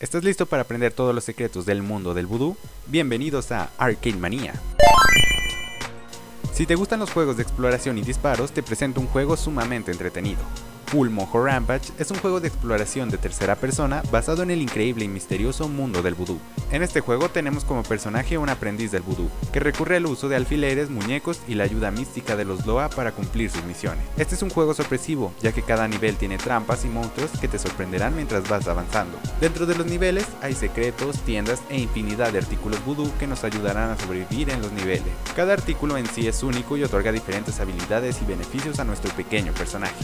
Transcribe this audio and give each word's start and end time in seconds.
¿Estás 0.00 0.24
listo 0.24 0.46
para 0.46 0.62
aprender 0.62 0.94
todos 0.94 1.14
los 1.14 1.24
secretos 1.24 1.66
del 1.66 1.82
mundo 1.82 2.14
del 2.14 2.24
vudú? 2.24 2.56
Bienvenidos 2.86 3.52
a 3.52 3.68
Arcade 3.76 4.16
Manía. 4.16 4.54
Si 6.54 6.64
te 6.64 6.74
gustan 6.74 7.00
los 7.00 7.10
juegos 7.10 7.36
de 7.36 7.42
exploración 7.42 7.98
y 7.98 8.00
disparos, 8.00 8.52
te 8.52 8.62
presento 8.62 8.98
un 9.02 9.08
juego 9.08 9.36
sumamente 9.36 9.92
entretenido. 9.92 10.40
Full 10.90 11.08
Mojo 11.08 11.44
Rampage 11.44 11.92
es 12.00 12.10
un 12.10 12.18
juego 12.18 12.40
de 12.40 12.48
exploración 12.48 13.10
de 13.10 13.18
tercera 13.18 13.54
persona 13.54 14.02
basado 14.10 14.42
en 14.42 14.50
el 14.50 14.60
increíble 14.60 15.04
y 15.04 15.08
misterioso 15.08 15.68
mundo 15.68 16.02
del 16.02 16.14
vudú. 16.14 16.40
En 16.72 16.82
este 16.82 17.00
juego 17.00 17.28
tenemos 17.28 17.64
como 17.64 17.84
personaje 17.84 18.38
un 18.38 18.48
aprendiz 18.48 18.90
del 18.90 19.02
vudú, 19.02 19.30
que 19.52 19.60
recurre 19.60 19.98
al 19.98 20.06
uso 20.06 20.28
de 20.28 20.34
alfileres, 20.34 20.90
muñecos 20.90 21.42
y 21.46 21.54
la 21.54 21.62
ayuda 21.62 21.92
mística 21.92 22.34
de 22.34 22.44
los 22.44 22.66
Loa 22.66 22.88
para 22.88 23.12
cumplir 23.12 23.50
sus 23.50 23.62
misiones. 23.66 24.04
Este 24.16 24.34
es 24.34 24.42
un 24.42 24.50
juego 24.50 24.74
sorpresivo, 24.74 25.32
ya 25.40 25.52
que 25.52 25.62
cada 25.62 25.86
nivel 25.86 26.16
tiene 26.16 26.38
trampas 26.38 26.84
y 26.84 26.88
monstruos 26.88 27.30
que 27.40 27.46
te 27.46 27.60
sorprenderán 27.60 28.16
mientras 28.16 28.48
vas 28.48 28.66
avanzando. 28.66 29.16
Dentro 29.40 29.66
de 29.66 29.76
los 29.76 29.86
niveles 29.86 30.26
hay 30.42 30.54
secretos, 30.54 31.20
tiendas 31.20 31.60
e 31.68 31.78
infinidad 31.78 32.32
de 32.32 32.38
artículos 32.38 32.84
vudú 32.84 33.08
que 33.20 33.28
nos 33.28 33.44
ayudarán 33.44 33.90
a 33.90 33.96
sobrevivir 33.96 34.50
en 34.50 34.60
los 34.60 34.72
niveles. 34.72 35.12
Cada 35.36 35.52
artículo 35.52 35.96
en 35.96 36.06
sí 36.06 36.26
es 36.26 36.42
único 36.42 36.76
y 36.76 36.82
otorga 36.82 37.12
diferentes 37.12 37.60
habilidades 37.60 38.20
y 38.22 38.24
beneficios 38.24 38.80
a 38.80 38.84
nuestro 38.84 39.12
pequeño 39.12 39.52
personaje. 39.52 39.94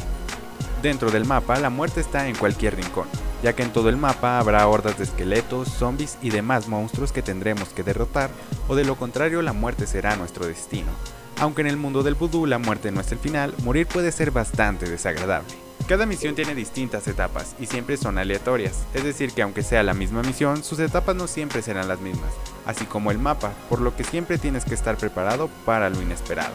Dentro 0.83 1.11
del 1.11 1.25
mapa, 1.25 1.59
la 1.59 1.71
muerte 1.71 2.01
está 2.01 2.29
en 2.29 2.37
cualquier 2.37 2.77
rincón, 2.77 3.09
ya 3.43 3.55
que 3.55 3.63
en 3.63 3.73
todo 3.73 3.89
el 3.89 3.97
mapa 3.97 4.39
habrá 4.39 4.67
hordas 4.69 4.99
de 4.99 5.05
esqueletos, 5.05 5.69
zombies 5.69 6.19
y 6.21 6.31
demás 6.31 6.69
monstruos 6.69 7.13
que 7.13 7.23
tendremos 7.23 7.71
que 7.71 7.83
derrotar, 7.83 8.31
o 8.69 8.75
de 8.75 8.85
lo 8.85 8.97
contrario 8.97 9.41
la 9.43 9.53
muerte 9.53 9.87
será 9.87 10.17
nuestro 10.17 10.47
destino. 10.47 10.91
Aunque 11.39 11.63
en 11.63 11.69
el 11.69 11.77
mundo 11.77 12.03
del 12.03 12.15
vudú 12.15 12.47
la 12.47 12.59
muerte 12.59 12.91
no 12.91 13.01
es 13.01 13.11
el 13.13 13.19
final, 13.19 13.55
morir 13.65 13.87
puede 13.87 14.13
ser 14.13 14.31
bastante 14.31 14.89
desagradable. 14.89 15.55
Cada 15.89 16.05
misión 16.05 16.35
tiene 16.35 16.55
distintas 16.55 17.07
etapas 17.07 17.55
y 17.61 17.67
siempre 17.67 17.97
son 17.97 18.19
aleatorias, 18.19 18.85
es 18.93 19.05
decir 19.05 19.33
que 19.33 19.43
aunque 19.43 19.63
sea 19.63 19.83
la 19.83 19.95
misma 19.95 20.23
misión, 20.23 20.65
sus 20.65 20.81
etapas 20.81 21.15
no 21.15 21.27
siempre 21.27 21.63
serán 21.63 21.89
las 21.89 22.01
mismas, 22.01 22.33
así 22.67 22.87
como 22.87 23.11
el 23.11 23.19
mapa, 23.19 23.53
por 23.69 23.81
lo 23.81 23.95
que 23.95 24.03
siempre 24.03 24.37
tienes 24.37 24.65
que 24.65 24.75
estar 24.75 24.97
preparado 24.97 25.49
para 25.65 25.89
lo 25.89 26.03
inesperado. 26.03 26.53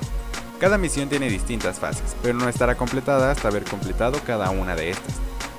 Cada 0.62 0.78
misión 0.78 1.10
tiene 1.10 1.28
distintas 1.28 1.80
fases, 1.80 2.16
pero 2.22 2.36
no 2.36 2.48
estará 2.48 2.76
completada 2.76 3.32
hasta 3.32 3.48
haber 3.48 3.64
completado 3.64 4.20
cada 4.28 4.52
una 4.52 4.76
de 4.76 4.92
estas. 4.92 5.16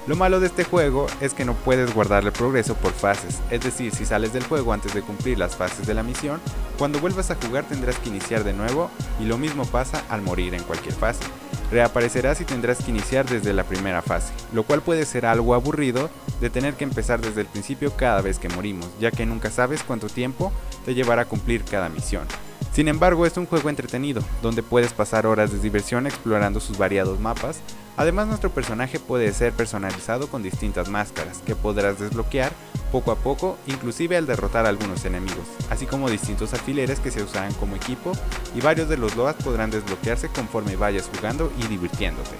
Lo 0.06 0.14
malo 0.14 0.38
de 0.38 0.46
este 0.46 0.62
juego 0.62 1.08
es 1.20 1.34
que 1.34 1.44
no 1.44 1.54
puedes 1.54 1.92
guardar 1.92 2.22
el 2.22 2.30
progreso 2.30 2.76
por 2.76 2.92
fases, 2.92 3.40
es 3.50 3.62
decir, 3.62 3.92
si 3.92 4.06
sales 4.06 4.32
del 4.32 4.44
juego 4.44 4.72
antes 4.72 4.94
de 4.94 5.02
cumplir 5.02 5.40
las 5.40 5.56
fases 5.56 5.88
de 5.88 5.94
la 5.94 6.04
misión, 6.04 6.40
cuando 6.78 7.00
vuelvas 7.00 7.32
a 7.32 7.34
jugar 7.34 7.64
tendrás 7.64 7.98
que 7.98 8.10
iniciar 8.10 8.44
de 8.44 8.52
nuevo 8.52 8.92
y 9.18 9.24
lo 9.24 9.38
mismo 9.38 9.66
pasa 9.66 10.04
al 10.08 10.22
morir 10.22 10.54
en 10.54 10.62
cualquier 10.62 10.94
fase. 10.94 11.24
Reaparecerás 11.72 12.40
y 12.40 12.44
tendrás 12.44 12.78
que 12.78 12.92
iniciar 12.92 13.28
desde 13.28 13.52
la 13.52 13.64
primera 13.64 14.02
fase, 14.02 14.32
lo 14.52 14.62
cual 14.62 14.82
puede 14.82 15.04
ser 15.04 15.26
algo 15.26 15.54
aburrido 15.54 16.10
de 16.40 16.48
tener 16.48 16.74
que 16.74 16.84
empezar 16.84 17.20
desde 17.20 17.40
el 17.40 17.48
principio 17.48 17.92
cada 17.96 18.20
vez 18.20 18.38
que 18.38 18.48
morimos, 18.50 18.86
ya 19.00 19.10
que 19.10 19.26
nunca 19.26 19.50
sabes 19.50 19.82
cuánto 19.82 20.06
tiempo 20.06 20.52
te 20.84 20.94
llevará 20.94 21.22
a 21.22 21.28
cumplir 21.28 21.64
cada 21.64 21.88
misión. 21.88 22.28
Sin 22.72 22.88
embargo, 22.88 23.26
es 23.26 23.36
un 23.36 23.44
juego 23.44 23.68
entretenido, 23.68 24.22
donde 24.40 24.62
puedes 24.62 24.94
pasar 24.94 25.26
horas 25.26 25.52
de 25.52 25.58
diversión 25.58 26.06
explorando 26.06 26.58
sus 26.58 26.78
variados 26.78 27.20
mapas. 27.20 27.60
Además, 27.98 28.28
nuestro 28.28 28.48
personaje 28.48 28.98
puede 28.98 29.30
ser 29.34 29.52
personalizado 29.52 30.28
con 30.28 30.42
distintas 30.42 30.88
máscaras, 30.88 31.42
que 31.44 31.54
podrás 31.54 31.98
desbloquear 31.98 32.52
poco 32.90 33.12
a 33.12 33.16
poco, 33.16 33.58
inclusive 33.66 34.16
al 34.16 34.26
derrotar 34.26 34.64
a 34.64 34.70
algunos 34.70 35.04
enemigos, 35.04 35.46
así 35.68 35.84
como 35.84 36.08
distintos 36.08 36.54
alfileres 36.54 36.98
que 37.00 37.10
se 37.10 37.22
usarán 37.22 37.52
como 37.54 37.76
equipo, 37.76 38.12
y 38.54 38.62
varios 38.62 38.88
de 38.88 38.96
los 38.96 39.16
loas 39.16 39.36
podrán 39.36 39.70
desbloquearse 39.70 40.28
conforme 40.28 40.76
vayas 40.76 41.10
jugando 41.14 41.52
y 41.58 41.66
divirtiéndote. 41.66 42.36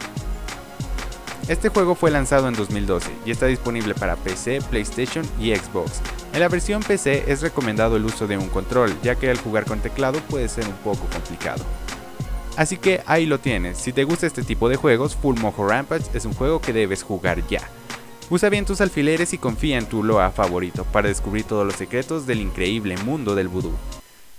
Este 1.48 1.68
juego 1.68 1.94
fue 1.94 2.10
lanzado 2.10 2.48
en 2.48 2.54
2012 2.54 3.10
y 3.26 3.32
está 3.32 3.46
disponible 3.46 3.94
para 3.94 4.16
PC, 4.16 4.62
PlayStation 4.70 5.26
y 5.38 5.54
Xbox. 5.54 6.00
En 6.32 6.40
la 6.40 6.48
versión 6.48 6.82
PC 6.82 7.30
es 7.30 7.42
recomendado 7.42 7.96
el 7.96 8.06
uso 8.06 8.26
de 8.26 8.38
un 8.38 8.48
control, 8.48 8.96
ya 9.02 9.16
que 9.16 9.28
al 9.28 9.36
jugar 9.36 9.66
con 9.66 9.80
teclado 9.80 10.18
puede 10.30 10.48
ser 10.48 10.66
un 10.66 10.72
poco 10.76 11.06
complicado. 11.12 11.62
Así 12.56 12.78
que 12.78 13.02
ahí 13.06 13.26
lo 13.26 13.38
tienes, 13.38 13.76
si 13.76 13.92
te 13.92 14.04
gusta 14.04 14.26
este 14.26 14.42
tipo 14.42 14.70
de 14.70 14.76
juegos, 14.76 15.14
Full 15.14 15.38
Mojo 15.38 15.68
Rampage 15.68 16.06
es 16.14 16.24
un 16.24 16.32
juego 16.32 16.60
que 16.60 16.72
debes 16.72 17.02
jugar 17.02 17.46
ya. 17.48 17.60
Usa 18.30 18.48
bien 18.48 18.64
tus 18.64 18.80
alfileres 18.80 19.34
y 19.34 19.38
confía 19.38 19.76
en 19.76 19.84
tu 19.84 20.02
Loa 20.02 20.30
favorito 20.30 20.84
para 20.84 21.08
descubrir 21.08 21.44
todos 21.44 21.66
los 21.66 21.76
secretos 21.76 22.26
del 22.26 22.40
increíble 22.40 22.96
mundo 22.98 23.34
del 23.34 23.48
vudú. 23.48 23.72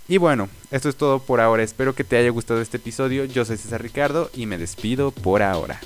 Y 0.08 0.18
bueno, 0.18 0.48
esto 0.72 0.88
es 0.88 0.96
todo 0.96 1.20
por 1.20 1.40
ahora, 1.40 1.62
espero 1.62 1.94
que 1.94 2.02
te 2.02 2.16
haya 2.16 2.30
gustado 2.30 2.60
este 2.60 2.78
episodio, 2.78 3.24
yo 3.24 3.44
soy 3.44 3.56
César 3.56 3.82
Ricardo 3.82 4.30
y 4.34 4.46
me 4.46 4.58
despido 4.58 5.12
por 5.12 5.42
ahora. 5.42 5.80